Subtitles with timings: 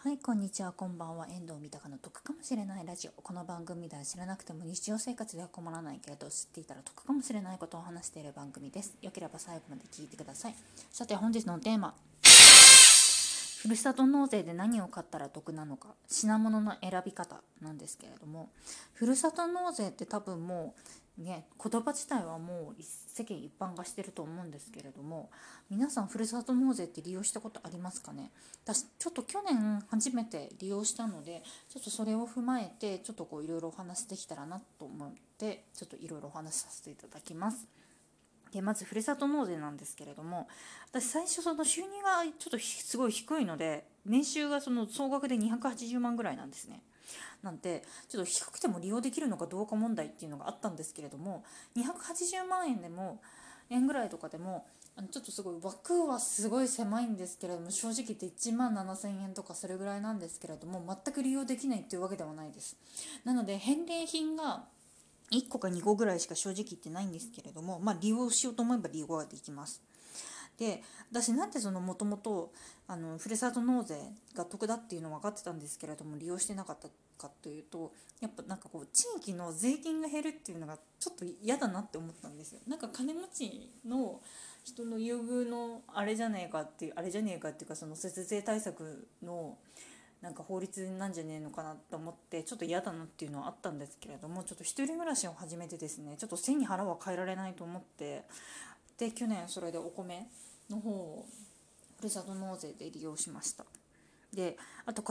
[0.00, 0.70] はいこんにちは。
[0.70, 1.26] こんばんは。
[1.26, 3.20] 遠藤三鷹の得かもしれないラジオ。
[3.20, 8.94] この番組では知らなくても日常生活では困らないけれど知っていたら得かもしれないことを話している番組です。
[9.02, 10.54] よければ最後まで聞いてください。
[10.92, 11.96] さて本日のテーマ。
[12.22, 15.88] ふるさと納税で何を買ったら得なのか。
[16.08, 18.50] 品物の選び方なんですけれども。
[18.94, 20.80] ふるさと納税って多分もう
[21.18, 25.30] ね言葉自体はもう世間一般化してると思うんですけれども
[25.68, 28.30] 皆さんふるさと納税って利用したことありますかね？
[28.64, 37.66] 私ちょっと去年初めて利用したのでちょっとそれを踏まえてちょっとこういろいろお話できたらなと思ってちょっといろいろお話しさせていただきます。
[38.52, 40.48] でまずふるさと納税なんですけれども
[40.90, 46.82] 私最初その収入がちょっとすごい低いので年収がその総額で280万ぐらいなんですね。
[47.42, 51.44] なんてちょっと低くても利用できるのかどうか問題っていうのがあったんですけれども
[51.76, 53.20] 280万円でも
[53.70, 54.66] 円ぐらいとかでも
[55.10, 62.76] ちょっとすごい枠はすごい狭いんですけれども正直言って1万7000円とかそれぐらいなんですけれども全く利用できないっていうわけではないです。
[63.24, 64.64] なので返礼品が
[65.30, 69.82] 1個か2個ぐらいしか正直言ってないんですけれどもまあ利用しようと思えば利用はできます。
[70.58, 72.52] で私なんでそのもともと
[73.18, 73.96] ふるさと納税
[74.34, 82.60] が得だっていうの分かってたんですけれども利用してなかったかというとやっぱなんかこう地域の税金が減るっていうのがちょっと嫌だなって思ったんですよ。
[82.66, 84.20] なんか金持ちの
[84.64, 89.56] 人の優遇のあれじゃねえかっていうあれじゃねえかっていうかその節税対策の
[90.20, 98.24] なんか法律なんじゃねえのかなと思ってちょっと嫌だなっていうのはあったんですけれどもちょっと一人暮らしを始めてですねちょっと背に腹は変えられないと思って
[98.98, 100.26] で去年それでお米
[100.70, 101.26] の方を
[101.98, 103.64] ふるさと納税で利用しました。
[104.32, 105.02] であと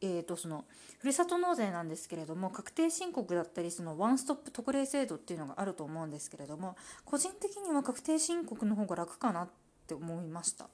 [0.00, 0.66] えーと、その
[0.98, 6.76] ふるさと納税なんですけれども確定申告だったりそのワンストップ特例制度っていうのがあると思うんですけれども
[7.06, 9.48] 個人的には確定申告の方が楽かなっ
[9.86, 10.68] て思いました。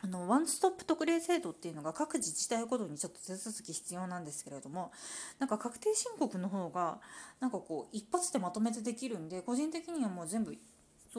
[0.00, 4.92] あのワンストップ特例制度っていうのが各自治体ごとにちょっと手続き必要なんですけれども
[5.40, 6.98] なんか確定申告の方が
[7.40, 10.56] なんかこう一発でまとめてできるんで個人的にはもう全部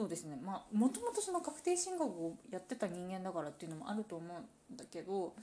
[0.00, 0.38] そうですね。
[0.42, 5.34] まあもともとその確定申告をやってた人間だからっていうのもあると思うんだけど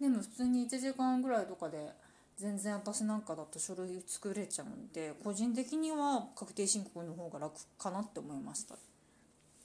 [0.00, 1.90] でも普通に1時間ぐらいとかで
[2.38, 8.76] 全然私なんかだと書類作れちゃうんで個人的には確定申告の方が楽かなって思いました。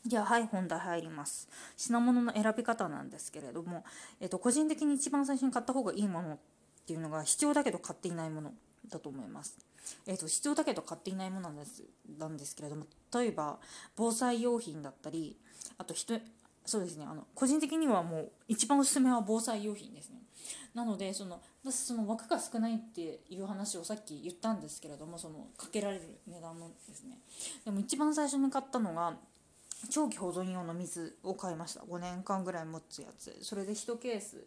[0.06, 1.48] じゃあはい本題入ります。
[1.78, 3.86] 品物の選び方なんですけれども、
[4.20, 6.38] えっと、個人的に一番最初に買った方がいいものっ
[6.86, 8.52] ていうのが必要だけど買っていないもの。
[8.90, 9.58] だと思います。
[10.08, 11.84] えーと、必要だけど買っていないものなんです
[12.18, 13.60] なんですけれども例えば
[13.96, 15.38] 防災用品だったり
[15.78, 16.14] あと人
[16.66, 20.22] そうですねあの個人的にはもう一番おすすめは防災用品ですね。
[20.74, 27.20] なのでその私その枠が少ないっていう話をさっき言ったんですけれどもそのかけられる値段のですね。
[27.66, 29.14] でも一番最初に買ったのが
[29.90, 31.82] 長期保存用の水を買いました。
[31.82, 33.38] 5年間ぐらい持つやつ。
[33.42, 34.46] それで1ケース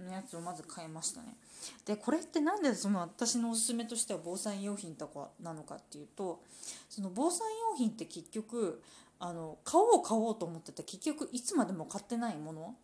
[0.00, 1.36] のやつをまず買いましたね。
[1.84, 6.40] でこれって何でその私のおすすめとしては防災用品とかなのかっていうと
[6.88, 8.82] その防災用品って結局
[9.18, 12.74] あの買おう買おうと思ってて結局いつまでも買ってないもの。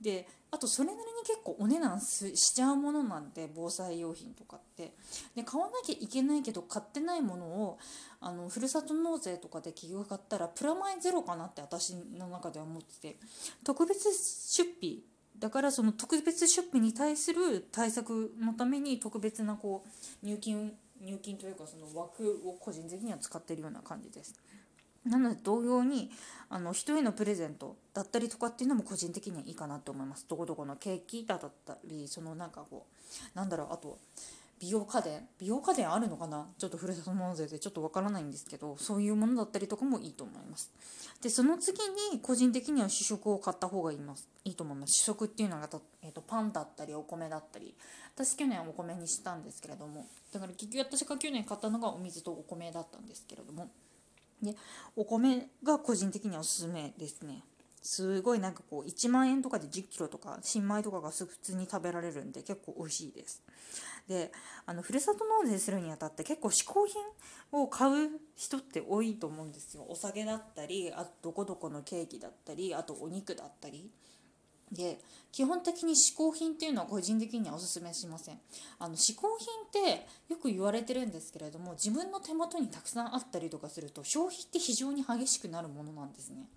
[0.00, 4.92] であとそれなりに結構お値段しちゃうものなんで防災用品とかって。
[5.34, 7.78] で買わなきゃいけないけど買ってないものを
[8.20, 13.16] あのふるさと納税とかで企業買ったらプラマイゼロかなって私の中では思ってて
[13.62, 15.02] 特別出費
[15.38, 19.84] だからその特別出費に対する対策のために特別なこ
[20.22, 24.34] う入金入金というかその枠を個人的には使っているような感じです。
[25.04, 26.10] なので同様に
[26.50, 30.26] あの人へのプレゼントだったりとかっていうのも個人的にはいいかなと思います。
[30.28, 32.86] どこどこのケーキだったりそのなんかこ
[33.34, 33.98] うなんだろうあと
[34.60, 35.20] 美容家電？
[35.38, 36.46] 美容家電あるのかな？
[36.58, 40.72] ちょっとふるさと納税でちょっとわからないんですけどそういうものだったりとかもいいと思います。
[41.22, 41.78] でその次
[42.12, 44.28] に個人的には主食を買った方がいいます。
[44.44, 44.94] いいと思います。
[44.94, 45.68] 主食っていうのが
[46.02, 47.74] えーと、パンだったりお米だったり。
[48.14, 50.06] 私去年お米にしたんですけれども。
[50.32, 53.68] だから結局私が去年買ったのがお水とお米だったんですけれども。
[54.42, 54.56] で
[54.96, 57.42] お米が個人的にはおすすめですね。
[57.82, 63.42] すごいなんかこう1万円とかで1 0キロとか新米とかが普通に食べられるんで結構美味しいです。
[64.08, 64.32] で
[64.66, 67.02] あのふるさと納税するにあたって結構嗜好品
[67.52, 69.84] を買う人って多いと思うんですよ。
[69.88, 73.90] お酒だったりあとどこどこのケーキだったりあとお肉だったり。
[74.72, 75.00] で
[75.32, 78.38] 基本的に嗜好品っていうのは個人的にはおすめしません。
[78.78, 86.48] あの嗜好品ってよく言われてるんですけれども自分の手元にたくさんあったりとかすると消費って非常に激しくなるものなんですね。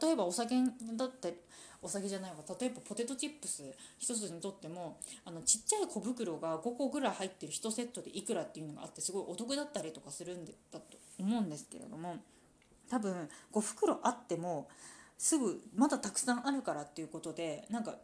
[0.00, 0.54] 例えばお酒
[0.94, 1.36] だったり
[1.80, 2.38] お酒じゃないわ。
[2.60, 3.62] 例えばポテトチップス
[4.00, 10.80] 1つにとってもあのちっちゃい小袋が5個ぐらい入ってる1セットでいくらっていうのがあってすごいお得だったりとかするんだと
[11.18, 12.16] 思うんですけれども
[12.90, 14.68] 多分5袋あっても
[15.18, 17.96] すぐまだたくさんあるからっていうことでなんか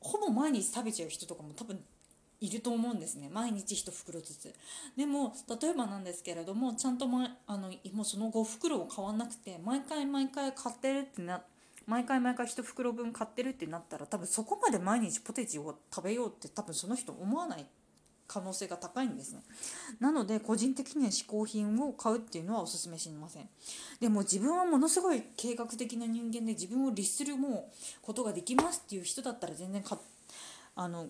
[0.00, 1.80] ほぼ毎日食べちゃう人とかも多分
[2.40, 3.28] いると思うんですね。
[3.32, 4.54] 毎日1袋ずつ。
[4.96, 11.42] でも例えばなんですけれどもちゃんと、ま、あのもうその5袋を買わなくて毎回毎回買ってるってな
[11.86, 17.66] 毎回毎回1袋分買ってるってなったら多分そこまで毎日ポテチを食べようって多分その人思わない
[18.28, 19.42] 可能性が高いんですね。
[19.98, 23.48] なので個人的には嗜好品を買うっていうのはおすすめしません。
[24.00, 29.98] でも自分はものすごい計画的な人間で自分を律するもうことができますっていう人だったら全然か
[30.76, 31.08] あの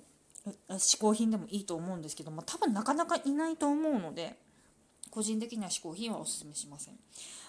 [0.70, 4.38] 嗜好品でもいいと思うんですけども多分なかなかいないと思うので
[5.10, 6.94] 個人的には嗜好品はおすすめしません。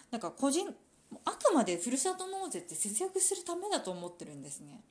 [0.10, 0.68] だか個人
[1.25, 4.81] あくまでふるさと納税って節約するためだと思ってるんですね。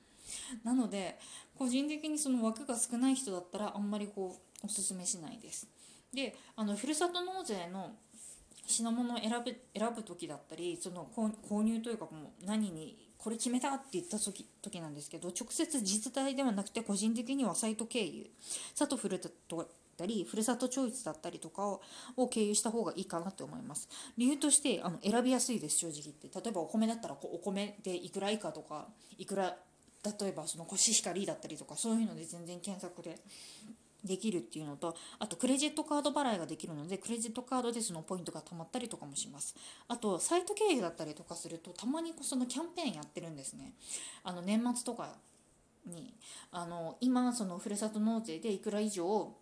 [0.64, 1.18] なので
[1.56, 5.66] 個人的にその枠が少ない人だったらあんまりこうおすすめしないです。
[6.12, 7.96] であのふるさと納税の
[8.66, 18.30] 品物を選ぶ選ぶ時だったりその購入というかもう何にこれ決めたって言った時時なんですけど直接自治体ではなくて個人的にはサイト経由
[18.74, 19.32] サトフルだっ
[19.96, 21.82] たりふるさとチョイスだったりとかを
[22.16, 23.88] を経由した方がいいかなと思います。
[24.16, 26.28] 理由としてあの選びやすいです正直言って。
[26.40, 28.86] 例えばお米だったらお米でいくら以下とか
[29.16, 29.56] いくら
[30.04, 33.18] 例えばそのコシヒカリだったりとかそういうので全然検索で
[34.04, 39.56] できるっていうのとあとクレジットカード払いができるのでクレジットカードでそのポイントが貯まったりとかもします。
[39.88, 43.72] あとサイト経由だったりとかするとたまにそのキャンペーンやってるんですね。
[44.22, 45.16] あの年末とか
[45.84, 46.14] に
[46.52, 49.32] あの今そのふるさと納税でいくら以上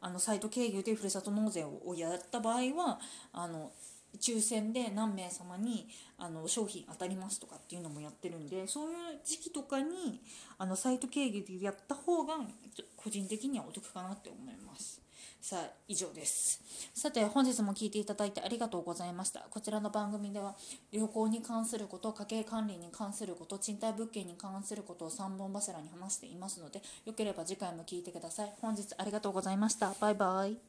[0.00, 3.00] あのサイト経由でふるさと納税をやった場合は
[3.32, 3.70] あの
[4.20, 10.20] 抽選で何名様にあの商品当たりますとかっていうのもやってるんでそういう時期とかに
[10.58, 12.34] あのサイト経由でやった方が
[12.96, 15.00] 個人的にはお得かなって思います。
[15.40, 16.60] さあ以上です。
[16.92, 19.46] さて本日も聞いていただいてありがとうございました。
[19.48, 20.56] こちらの番組では
[20.90, 28.52] 旅行に関すること家計管理に関すること賃貸物件に関することを3本柱に話していますのでよければ次回も聞いてください。
[28.60, 29.94] 本日ありがとうございました。
[30.00, 30.66] バイバイ。